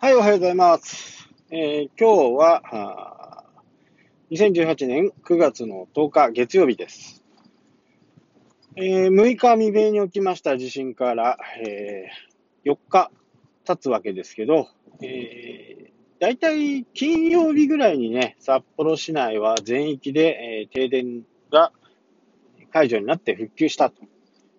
[0.00, 1.28] はい、おはようございます。
[1.50, 3.42] えー今日は、
[4.30, 7.24] 2018年9月の10日月曜日です。
[8.76, 13.10] えー6日未明に起きました地震から、えー4日
[13.64, 14.68] 経つわけですけど、
[15.02, 15.90] えー、
[16.20, 21.72] 大体金曜日ぐらいにね、札幌市内は全域で、えー停電が
[22.72, 23.96] 解除になって復旧したと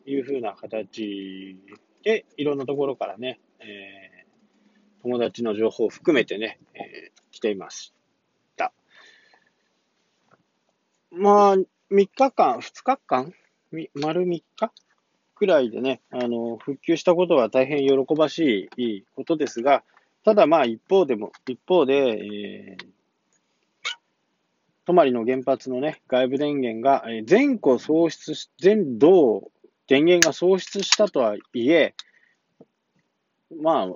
[0.05, 1.57] いうふうな形
[2.03, 4.08] で、いろんなところからね、えー
[5.03, 7.93] 友達の情報を含めてね、えー来ていまし
[8.57, 8.73] た。
[11.11, 13.33] まあ、3日間、2日間？
[13.93, 14.43] 丸3日？
[15.35, 19.83] くらいでね、あの、復旧したことは大変喜ばしいいいことですが、
[20.25, 22.87] ただまあ一方でも、一方で、えー
[24.85, 29.51] 泊の原発のね、外部電源が、えー全戸喪失し、全道
[29.87, 31.93] 電源が喪失したとはいえ、
[33.61, 33.87] まあ、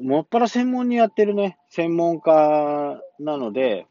[0.00, 3.86] もっぱら専門にやってるね、専門家なので、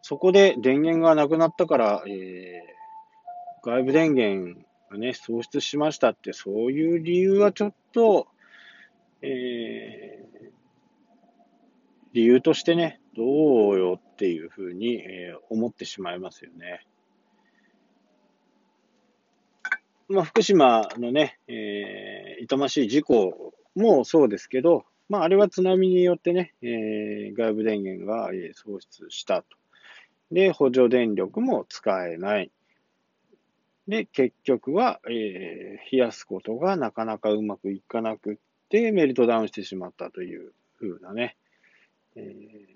[0.00, 2.72] そこで電源がなくなったから、えー
[3.64, 8.26] 外部電源がね、喪失しましたって、そういう理由はちょっと、
[9.22, 10.22] えー
[12.12, 16.84] 理由としてね、どうよっていうふうに、えー思ってしまいますよね。
[20.08, 29.48] まあ、福島のね、えー痛ましい事故もそうですけど、まあ、あれは津波によってね、えー外部電源が喪失したと。
[30.30, 32.50] で、補助電力も使えない。
[33.88, 35.52] で、結局は、えー
[35.90, 38.36] 冷やすことがなかなかうまくいかなくっ
[38.68, 41.36] て、メルトダウンしてしまったというふうなね、
[42.16, 42.72] えー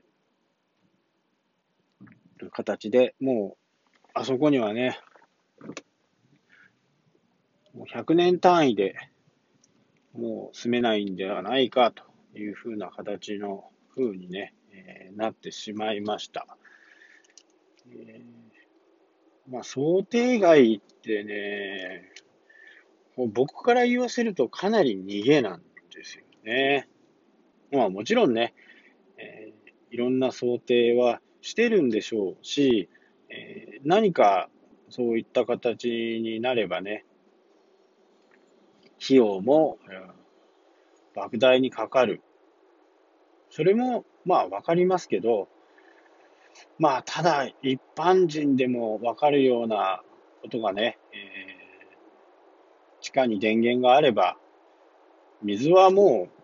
[2.50, 4.98] 形で、もう、あそこにはね、
[7.74, 8.94] もう100年単位で
[10.16, 12.04] もう住めないんではないかと
[12.38, 16.46] いうふうな形の風にね、えーなってしまいました。
[17.90, 22.02] えーまあ、想定外ってね、
[23.16, 25.62] もう僕から言わせるとかなり逃げなん
[25.94, 26.88] ですよね。
[27.72, 28.54] まあもちろんね、
[29.18, 29.56] えー
[29.92, 32.88] いろんな想定はしてるんでしょうし、
[33.30, 34.48] えー何か
[34.90, 35.88] そういった形
[36.22, 37.04] になればね、
[39.06, 40.16] 費用も、うん
[41.16, 42.20] 莫大にかかる。
[43.48, 45.48] それも、まあ、わかりますけど、
[46.78, 50.02] まあ、ただ、一般人でもわかるような
[50.42, 51.56] ことがね、えー
[52.98, 54.36] 地下に電源があれば、
[55.40, 56.42] 水はもう、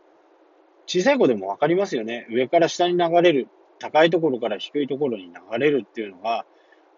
[0.87, 2.27] 小さい子でもわかりますよね。
[2.31, 3.49] 上から下に流れる、
[3.81, 6.47] 高いところから低いところに流れるっていうのは、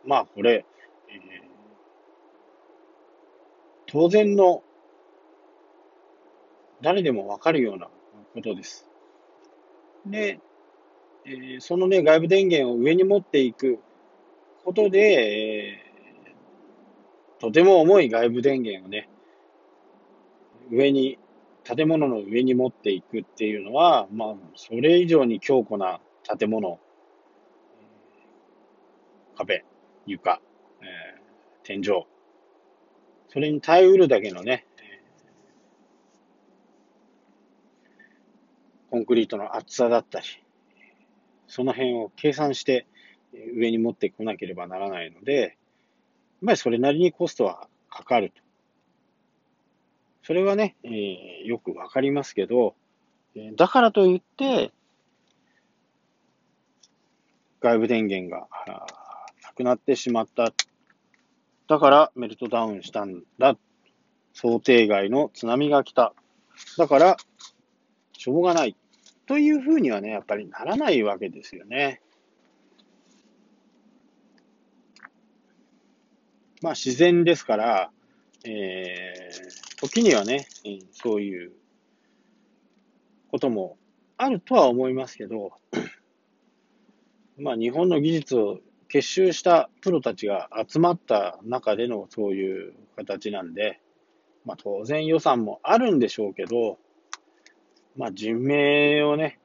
[0.04, 0.66] まあ、これ、
[1.08, 1.44] えー
[3.86, 4.62] 当然の
[6.84, 7.88] 誰でもわかるような
[8.34, 8.86] ことです。
[10.04, 10.38] で、
[11.24, 13.78] えーそのね、外部電源を上に持っていく
[14.64, 19.08] ことで、えーとても重い外部電源をね、
[20.70, 21.18] 上に、
[21.62, 26.00] 建物の上に持っていくっていうのは、まあ、それ以上に強固な
[26.38, 26.78] 建物、
[29.36, 29.64] 壁、
[30.06, 30.40] 床、
[30.82, 31.22] えー
[31.64, 32.06] 天井、
[33.28, 34.66] それに耐えうるだけのね、
[38.94, 40.26] コンクリートの厚さだったり、
[41.48, 42.86] その辺を計算して
[43.56, 45.50] 上に持ってこなければならないので、やっ
[46.46, 48.40] ぱりそれなりにコストはかかると。
[50.22, 52.76] それはね、えーよくわかりますけど、
[53.56, 54.70] だからといって、
[57.60, 58.46] 外部電源が
[59.42, 60.52] なくなってしまった。
[61.66, 63.56] だからメルトダウンしたんだ。
[64.34, 66.14] 想定外の津波が来た。
[66.78, 67.16] だから、
[68.16, 68.76] しょうがない。
[69.26, 72.00] というふうにはね、やっぱりならないわけですよね。
[76.60, 77.90] まあ自然ですから、
[78.44, 81.52] えー、時にはね、えーそういう
[83.30, 83.76] ことも
[84.16, 85.52] あるとは思いますけど、
[87.38, 93.80] まあ日本の技術を結集したプロたちが集まった中でのそういう形なんで、
[94.44, 96.78] まあ当然予算もあるんでしょうけど、
[97.96, 99.38] まあ人命をね、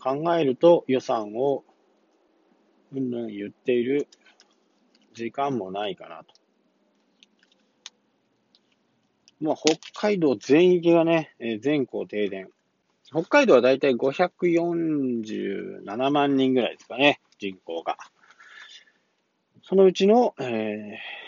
[0.00, 1.64] 考えると予算を
[2.92, 4.08] うんぬん言っている
[5.14, 6.34] 時間もないかなと。
[9.40, 12.48] まあ、北海道全域がね、え全校停電。
[13.04, 17.98] 北海道はだいたい547万人ぐらいですかね、人口が。
[19.62, 21.26] そのうちの、えー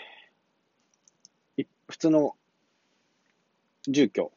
[1.89, 2.35] 普通の
[3.87, 4.31] 住居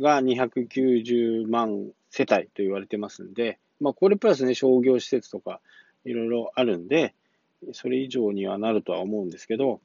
[0.00, 5.60] が290万世帯と言われてますんで、まあ、これプラスね、商業施設とか
[6.04, 7.14] いろいろあるんで、
[7.72, 9.80] それ以上にはなるとは思うんですけど、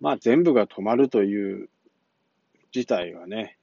[0.00, 1.68] まあ、全部が止まるという
[2.72, 3.56] 事態はね、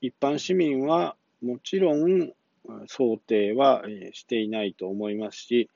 [0.00, 2.32] 一般市民はもちろん
[2.88, 5.70] 想定はしていないと思いますし、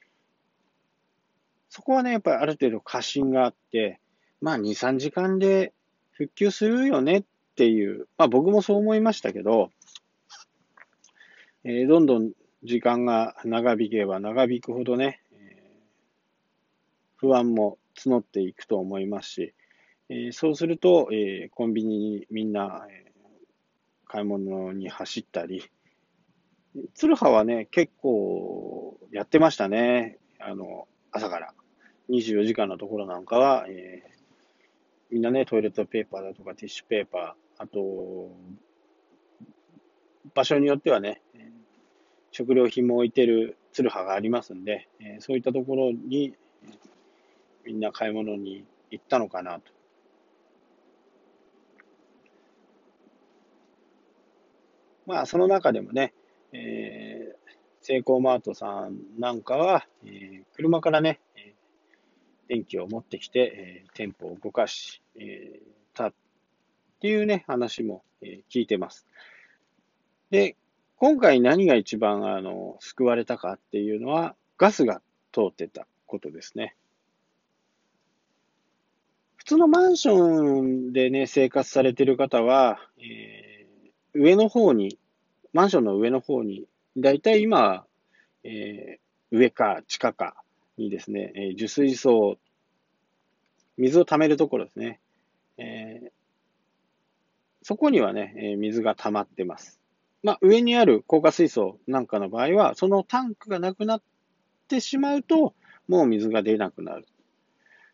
[1.69, 4.01] そこはね、やっぱりある程度過信があって、
[4.41, 5.73] まあ2、3時間で
[6.13, 7.25] 復旧するよねっ
[7.57, 9.71] ていう、まあ僕もそう思いましたけど、
[11.65, 15.81] えー、どんどん時間が長引けば長引くほどね、えー、
[17.17, 19.55] 不安も募っていくと思いますし、
[20.09, 23.07] えー、そうすると、えコンビニにみんな、え
[24.07, 25.65] 買い物に走ったり、
[26.95, 30.19] 鶴葉はね、結構やってましたね。
[30.39, 31.55] あの、朝から。
[32.09, 34.11] 24時間のところなんかは、えー、
[35.11, 38.31] みんなね、トイレットペーパーだとかティッシュペーパー、あと、
[40.35, 41.23] 場所によってはね、
[42.33, 44.89] 食料品も置いてる鶴葉がありますんで、
[45.21, 46.35] そういったところに、
[47.65, 49.73] みんな買い物に行ったのかなと。
[55.07, 56.13] まあ、その中でもね、
[56.53, 57.37] えー、
[57.81, 61.21] セイコーマートさんなんかは、えー、車からね、
[62.49, 66.13] 電気を持ってきて、えー、店舗を動かし、えー、たっ
[67.01, 69.07] ていうね、話も、え、聞いてます。
[70.31, 70.57] で、
[70.97, 75.03] 今回何が一番あの救われたかっていうのは、ガスが
[75.33, 76.75] 通ってたことですね。
[79.37, 84.99] 普通のマンションでね、生活されてる方は、えー、上の方に、
[85.53, 86.67] マンションの上の方に、
[86.97, 87.85] だいたい今、
[88.43, 90.43] えー、上か地下か
[90.77, 92.39] にですね、えー、受水槽、
[93.77, 95.01] 水を溜めるところですね。
[95.59, 96.09] えー、
[97.63, 99.81] そこにはね、えー、水が溜まってます。
[100.23, 104.03] まあ、上にある高架水槽なんかの場合は、そのタンクがなくなっ
[104.69, 105.55] てしまうと、
[105.89, 107.07] もう水が出なくなる。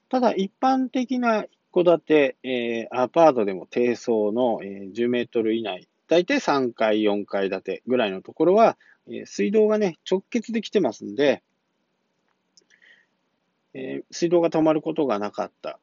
[0.08, 8.76] ただ、一般的な一戸建て、えー、アパートでも低層の、えー、10メートル以内、だいたい3階、4階建てぐらいのところは、
[9.08, 11.42] えー、水道がね、直結できてますんで、
[13.74, 15.78] えー、水道が止まることがなかった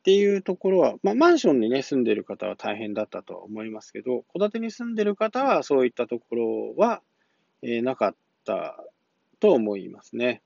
[0.00, 7.02] っていうところは、まあ、マンションにね、住んでる方は大変だったとは思いますけど、戸建てに住んでる方はそういったところは、
[7.62, 8.14] えー、なかっ
[8.44, 8.82] た
[9.40, 10.42] と思いますね。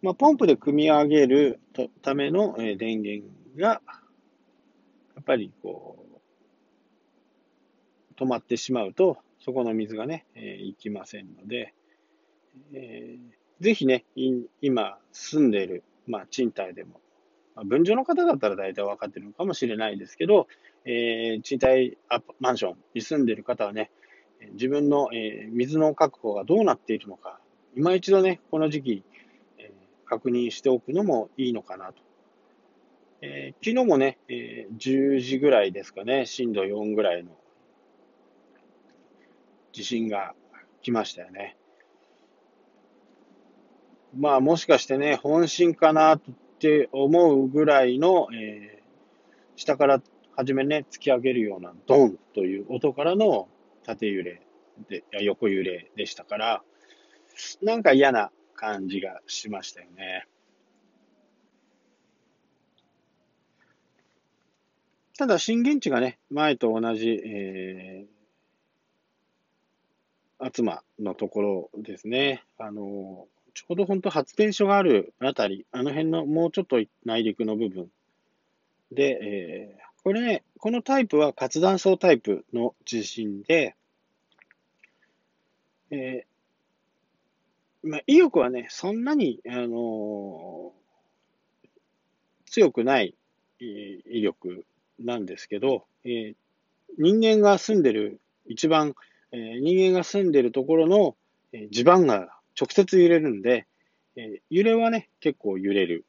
[0.00, 1.60] まあ、ポンプで組み上げる
[2.02, 3.26] ための、電源
[3.56, 3.80] が、
[5.14, 6.14] やっぱりこう、
[8.14, 11.74] 止まってしまうと、そこの水がね、えー、行きませんので、
[12.72, 14.06] えー、ぜひね、
[14.62, 17.02] 今住んでいる、まあ、賃貸でも、
[17.54, 20.48] まあ、分譲の方だったら大体分かってるのかもしれないですけど、
[20.86, 23.90] えー、賃貸アマンションに住んでいる方はね、
[24.52, 27.38] 自分の、えー、水の確保がどうなっているのか、
[27.76, 29.04] 今一度ね、この時期、
[29.58, 32.02] えー、確認しておくのもいいのかなと。
[33.20, 37.36] えー、昨日もね、えー、10時ぐらいですかね、震度4ぐらいの
[39.74, 40.34] 地震が
[40.82, 41.56] 来ましたよね。
[44.16, 46.20] まあもしかしてね、本震かなっ
[46.60, 50.00] て思うぐらいの、えー、下から
[50.36, 53.48] 初めね、突き上げるようなドンという音からの
[53.84, 54.42] 縦揺れ
[54.88, 56.62] で、横揺れでしたから、
[57.60, 60.28] なんか嫌な感じがしましたよね。
[65.18, 68.13] ただ震源地がね、前と同じ、えー、
[70.38, 72.42] 厚間のところですね。
[72.58, 77.88] あの、ちょうど本当発電所があるあたり、あの辺のもうちょっと内陸の部分
[78.90, 83.76] で、えー、これね、このタイプは活断層タイプの地震で、
[85.90, 93.14] えー、まあ、威力はね、そんなに、あのー、強くない
[93.60, 94.64] 威力
[94.98, 96.34] なんですけど、えー、
[96.98, 98.94] 人間が住んでる一番
[99.34, 101.16] え人間が住んでるところの、
[101.52, 103.66] え地盤が直接揺れるんで、
[104.16, 106.04] え揺れはね、結構揺れる。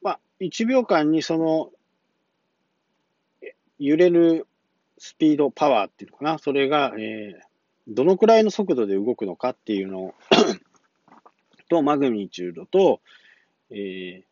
[0.00, 1.70] まあ、1秒間にその、
[3.78, 4.46] 揺れる
[4.96, 7.38] スピード、パワーっていうのかな、それが、え、
[7.86, 10.14] どのくらいの速度で動くのかっていうのを
[11.68, 13.02] と、マグニチュードと、
[13.70, 14.24] えー、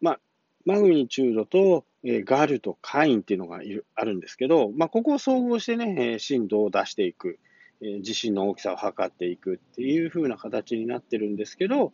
[0.00, 0.20] まあ、
[0.64, 7.38] マグニチュードと、え、ガルとカインっていうのがいるあるんですけど、まあ、ここを総合してね、えー、震度を出していく、
[7.80, 11.92] え地震の大きさを測っていくっていう風な形になってるんですけど、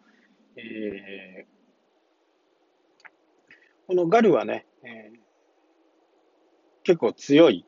[0.57, 1.47] えー、
[3.87, 5.17] このガルはね、えー、
[6.85, 7.67] 結構強い、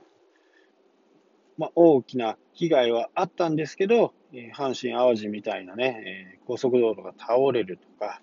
[1.58, 4.14] まあ、大きな被害はあったんですけど、
[4.56, 8.20] 阪神淡路みたいなね、高速道路が倒れるとか、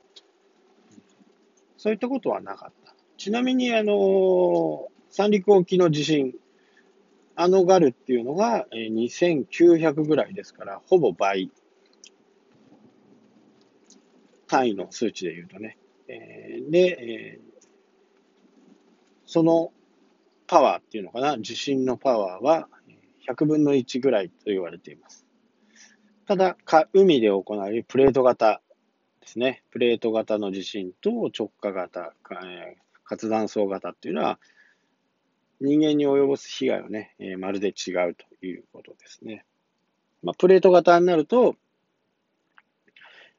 [1.85, 2.95] そういったことはなかった。
[3.15, 6.33] ちなみに、あの、三陸沖の地震、
[7.35, 11.51] あのガルっていうのが2900ぐらいですから、ほぼ倍。
[14.47, 15.77] 単位の数値で言うとね。
[16.07, 17.61] えー、で、えー、
[19.27, 19.71] その
[20.47, 22.67] パワーっていうのかな、地震のパワーは
[23.29, 25.23] 100分の1ぐらいと言われています。
[26.25, 26.57] ただ、
[26.93, 28.63] 海で行われるプレート型
[29.25, 29.63] ですね。
[29.71, 32.13] プレート型の地震と直下型、
[33.03, 34.39] 活断層型っていうのは、
[35.59, 39.43] 人間に及ぼす被害はね、えー、まるで違うということですね。
[40.21, 41.55] まあ、プレート型になると、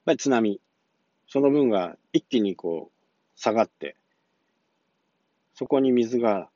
[0.04, 0.60] まあ、津波、
[1.28, 3.94] その分が一気にこう下がって、
[5.54, 6.48] そこに水が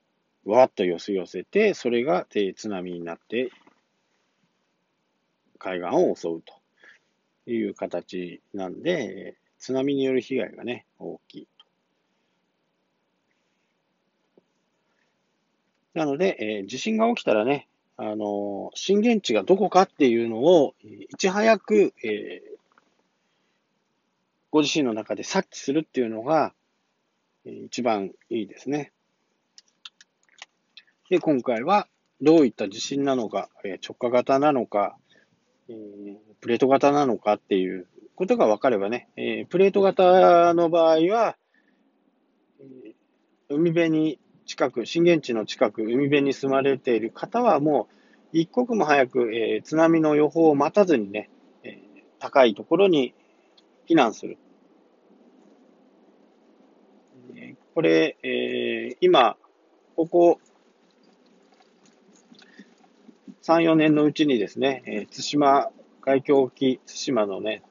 [0.44, 3.52] わーっと寄せ寄せて、それが津波になって、
[5.58, 6.59] 海岸を襲うと
[7.54, 11.48] いう形なんで、津波による被害がね、大きい。
[15.94, 22.58] なので、えー、地震が起きたらね、あのー、震源地がどこかっていうのを、いち早く、えー、
[24.50, 26.54] ご自身の中で察知するっていうのが、
[27.44, 28.92] えー、一番いいですね。
[31.10, 31.88] で、今回は
[32.22, 34.96] どういった地震なのか、え直下型なのか、
[35.70, 37.86] えプレート型なのかっていう
[38.16, 41.36] ことが分かればね、えプレート型の場合は、
[42.60, 42.94] え
[43.48, 47.94] 海辺に近く、震源地の近く、海辺に住まれている方はもう、
[48.32, 51.30] 一刻も早く、えー、津波の予報を待たずにね、
[51.64, 51.78] え、
[52.18, 53.14] 高いところに
[53.88, 54.38] 避難する。
[57.74, 59.36] これ、え、今、
[59.96, 60.40] ここ
[63.50, 65.70] 3、4年のうちにですね、えー、対馬
[66.02, 67.64] 海峡沖、対馬のね、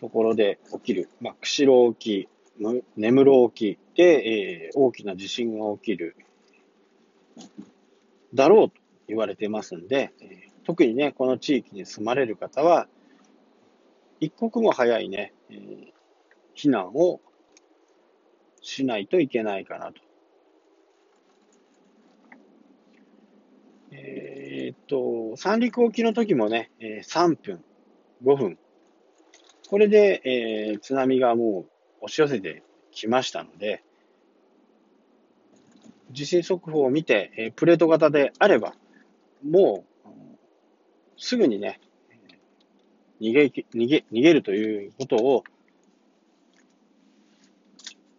[0.00, 2.30] ところで起きる、まあ、釧路沖、
[2.96, 6.16] 根室沖で、えー、大きな地震が起きる
[8.32, 12.88] だろうと言われてますんで、えー、特にね、この地域に住まれる方は、
[14.18, 15.92] 一刻も早いね、えー、
[16.56, 17.20] 避難を
[18.62, 20.00] しないといけないかなと。
[23.96, 27.64] えー、っと、三陸沖の時もね、3分、
[28.24, 28.58] 5分。
[29.68, 31.66] これで、えー、津波がも
[32.00, 33.82] う押し寄せてきましたので、
[36.10, 38.74] 地震速報を見て、えプレート型であれば、
[39.42, 40.08] もう、
[41.16, 41.80] すぐにね、
[43.20, 45.44] 逃げ、逃げ、逃げるということを、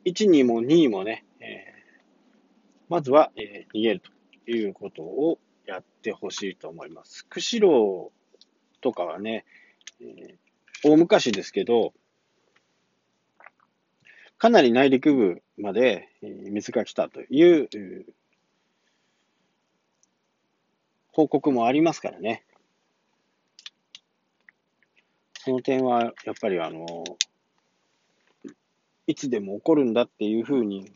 [0.03, 2.03] 1、2も2にもね、えー、
[2.89, 4.01] まずは、えー、逃げる
[4.45, 7.25] ということをやってほしいと思います。
[7.27, 8.11] 釧路
[8.81, 9.45] とかはね、
[10.01, 11.93] えー、大昔ですけど、
[14.37, 18.05] かなり内陸部まで水が来たという
[21.11, 22.43] 報告もありますからね。
[25.39, 27.03] その点は、やっぱりあの、
[29.07, 30.91] いつでも起こるんだっていうふうに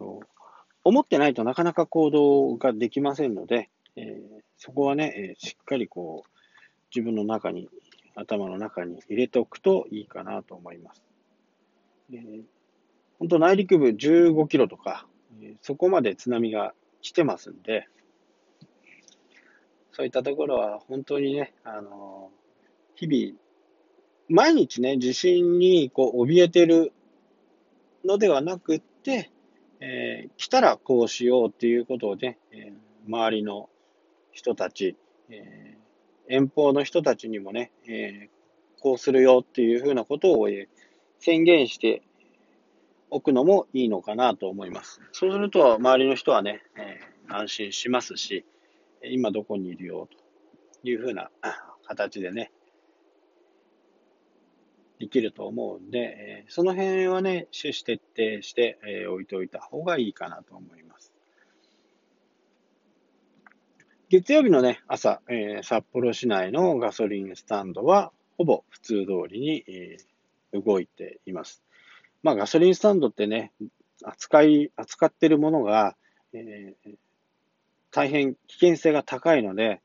[0.83, 6.29] 思ってないとなかなか行動ができませんので、えー、そこはね、えしっかりこう、
[6.95, 7.69] 自分の中に、
[8.15, 11.03] 頭の中に入れておくといいかなと思います。
[12.13, 12.43] えー
[13.19, 15.05] 本当内陸部15キロとか、
[15.41, 17.87] えそこまで津波が来てますんで、
[19.91, 22.31] そういったところは本当にね、あの、
[22.95, 23.37] 日々、
[24.29, 26.93] 毎日ね、地震にこう怯えてる
[28.05, 29.31] のではなくって、
[29.81, 33.69] えー、来たらこうしようっていうことをね、えー、周りの
[34.39, 34.95] 人たち、
[35.29, 38.29] えー、遠方の人たちにもね、え
[38.81, 40.47] こうするよっていうふうなことを、
[41.19, 42.01] 宣言して
[43.09, 45.01] おくのもいいのかなと思います。
[45.11, 48.45] そうすると、周りの人はね、え、安心しますし、
[49.03, 50.17] 今どこにいるよと。
[50.83, 51.29] いうふうな
[51.85, 52.51] 形でね、
[54.99, 61.08] できると思うんで、えその辺はね、趣旨徹底して、え置いておいた方がいいかなと思います。
[64.09, 71.61] 月曜日のね、朝、えー、札幌市内のガソリンスタンドは、ほぼ普通通りに、えー、動いています。
[72.23, 73.51] まあ、ガソリンスタンドってね、
[74.03, 75.95] 扱い、扱ってるものが、
[76.33, 76.95] えー、
[77.91, 79.79] 大変危険性が高いので、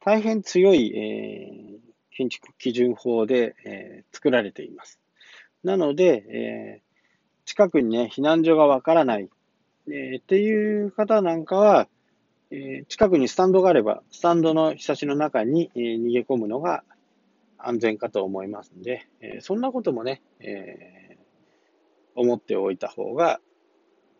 [0.00, 4.98] 大変強い、えー、建築基準法で、えー、作られています。
[5.62, 9.28] なので、えー、近くにね、避難所がわからない、
[9.88, 11.86] えー、っていう方なんかは、
[12.56, 16.84] え、近くにスタンドがあれば、スタンドのひさしの中に、え、逃げ込むのが
[17.58, 23.40] 安全かと思いますので、え、そんなこともね、えー、思っておいた方が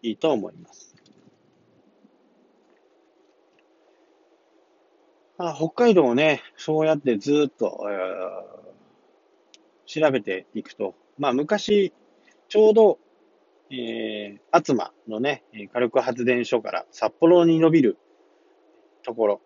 [0.02, 0.96] いいと思います。
[5.36, 7.86] あ北海道をね、そうやってずっと、
[9.86, 11.92] 調べていくと、まあ昔、
[12.48, 12.98] ちょうど、
[13.70, 17.98] えー、厚間のね、火力発電所から札幌に伸びる
[19.04, 19.40] ところ、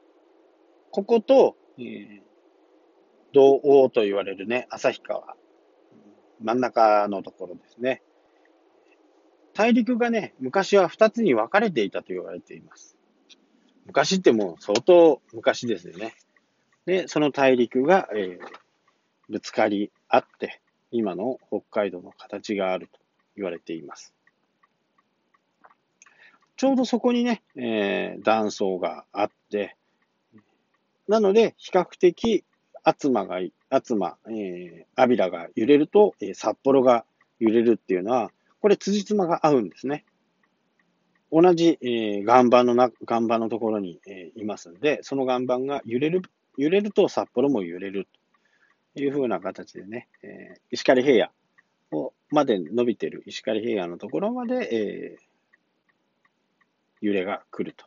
[0.90, 2.20] ここと、えー、
[3.34, 5.36] 道央と言われるね、旭川、
[6.40, 8.02] 真ん中のところですね。
[9.52, 12.96] 大陸がね、昔は二つに分かれていたと言われています。
[13.86, 16.14] 昔ってもう相当昔ですよね。
[16.86, 18.46] で、その大陸が、えー、
[19.28, 20.60] ぶつかり合って、
[20.90, 22.98] 今の北海道の形があると
[23.36, 24.14] 言われています。
[26.58, 29.76] ちょうどそこにね、えー、断層があって、
[31.06, 32.44] なので、比較的、
[32.82, 33.38] 厚間が、
[33.70, 37.04] 厚間、えー、アビラが揺れると、えー、札幌が
[37.38, 40.04] 揺れるっていうのは、これ、辻褄が合うんですね。
[41.30, 46.22] 同じ、えー、岩盤のな、岩盤のところに、えー、いますんで、その岩盤が揺れる、
[46.56, 48.08] 揺れると札幌も揺れる
[48.96, 51.30] というふうな形でね、えー、石狩平
[51.92, 55.27] 野をまで伸びてる石狩平野のところまで、えー、
[57.00, 57.86] 揺れが来ると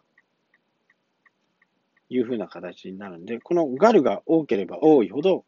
[2.09, 5.45] いうふうな形になるんで、このガルが多ければ多いほど、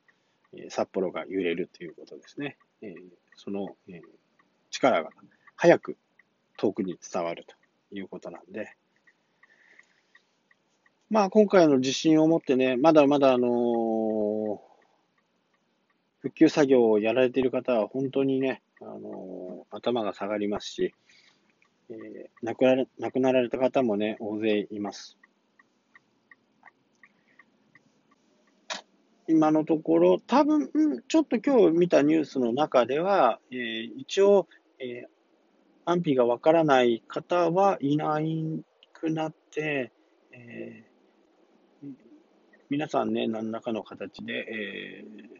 [0.53, 2.57] え、札幌が揺れるということですね。
[2.81, 2.93] え、
[3.35, 4.01] その、え、
[4.69, 5.09] 力が
[5.55, 5.97] 早く
[6.57, 7.55] 遠くに伝わると
[7.95, 8.75] いうことなんで、
[11.09, 14.61] まあ今回の地震をもってね、まだまだあの、
[16.21, 20.93] 復旧作業をやられている方は本当にね、あの、頭が下がりますし、
[21.89, 25.17] えー、亡くなら亡くなられた方もね、大勢います。
[29.27, 30.69] 今のところ、多分、
[31.07, 34.47] ちょっと今日見たニュースの中では、えー、一応、
[34.79, 35.07] えー、
[35.85, 39.91] 安否がわからない方はいないくなって、
[40.31, 41.89] えー、
[42.69, 45.39] 皆さんね、何らかの形で、えー、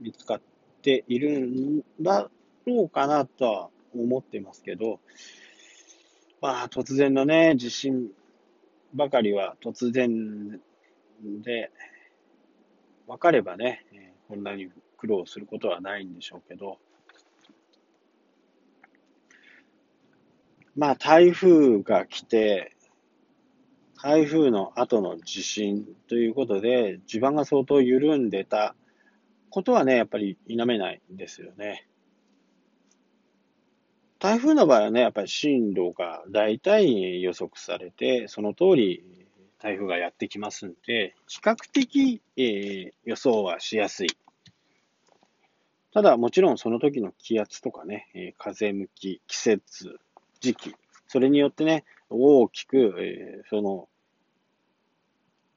[0.00, 0.40] 見つかっ
[0.82, 2.30] ているんだ
[2.66, 5.00] ろうかなとは思ってますけど、
[6.40, 8.08] まあ、突然のね、地震
[8.94, 10.60] ばかりは突然
[11.22, 11.70] で、
[13.06, 13.84] 分かればね、
[14.28, 16.78] こんなに苦労することはないんでしょうけど、
[20.76, 22.76] まあ、台風が来て、
[24.00, 28.76] 台風の後の地震ということで、地盤が相当緩んでた
[29.50, 31.88] ことはね、やっぱり否めないんですよね。
[34.20, 39.04] 台風の場合はね、やっぱり進路が大体予測されて、その通り
[39.60, 44.08] 台風がやってきますんで、比較的、えー、予想はしやすい。
[45.92, 50.00] ただ、もちろんその時の気圧とかね、え、風向き、季節、
[50.40, 50.74] 時期、
[51.06, 53.88] それによってね、大きく、えー、その、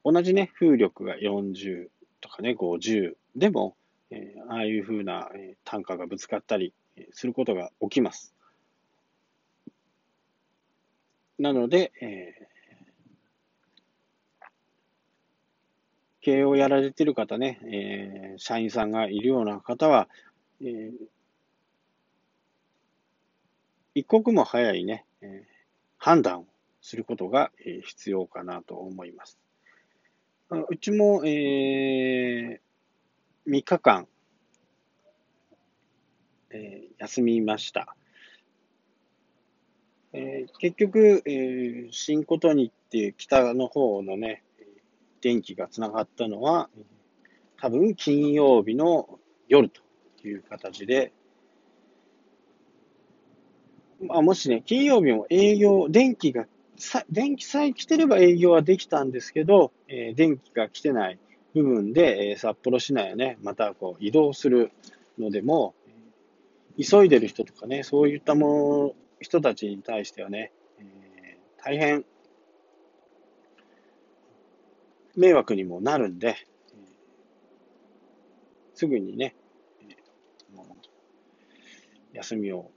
[0.04, 1.88] 同じね、風力が40
[2.20, 3.74] とかね、50でも、
[4.10, 6.72] えー、ああいう風な、え、単価がぶつかったり
[7.10, 8.36] することが起きます。
[11.42, 12.44] なので、えー、
[16.20, 20.08] 経営をやられている方ね、えー、社員さんがいるような方は、
[20.60, 20.92] えー、
[23.96, 25.42] 一刻も早いね、えー、
[25.98, 26.46] 判断を
[26.80, 27.50] することが、
[27.84, 29.36] 必要かなと思います。
[30.68, 34.06] うちも、えー、3日間、
[36.50, 37.96] えー、休みました。
[40.12, 44.42] えー、結局、えー、新琴にっていう北の方のね、
[45.22, 46.68] 電気がつながったのは、
[47.58, 49.80] 多分金曜日の夜と
[50.26, 51.12] いう形で、
[54.06, 56.46] まあ、もしね、金曜日も営業、電気が
[56.76, 61.18] さ電気さえ来てれば営業はできたんですけど、えー、電気が来てない
[61.54, 64.72] 部分で、え、札幌市内をね、またこう移動する
[65.18, 65.74] のでも、
[66.78, 72.04] 急いでる人とかね、そういったもの、人たちに対してはね、えー、大変
[75.16, 76.36] 迷惑にもなるんで、
[78.74, 79.34] すぐにね、
[82.12, 82.70] 休みを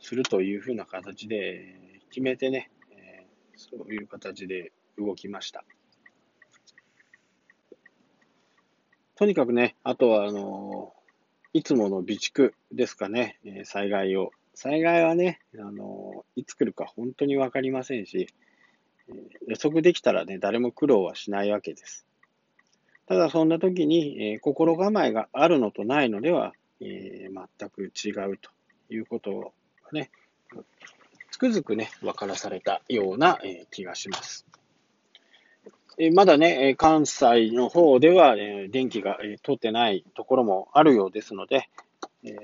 [0.00, 2.70] するというふうな形で決めてね、
[3.56, 5.64] そういう形で動きました。
[9.14, 10.94] とにかくね、あとは、あの、
[11.52, 14.32] いつもの備蓄ですかね、災害を。
[14.54, 18.28] 災害はね、あの、いつ来るか本当にわかりませんし、
[19.46, 22.06] 予測できたらね、誰も苦労はしないわけです。
[23.06, 28.50] ただそんな時に、えー、心構えがあるのとないのでは、えー、全く違うと
[28.90, 29.52] いうこと
[29.84, 30.10] がね、
[31.30, 34.46] つくづくね、分からされたような、えー、気がします。
[35.98, 41.68] えまだね、関西の方では、え電気が、え通ってないところもあるようですので、
[42.24, 42.34] え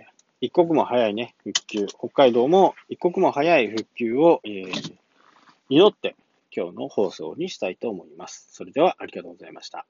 [0.40, 4.64] 一刻も早いね、復旧、北海道も一刻も早い復旧を、え
[5.68, 6.14] 祈って
[6.54, 8.48] 今日の放送にしたいと思います。
[8.52, 9.84] それではありがとうございました。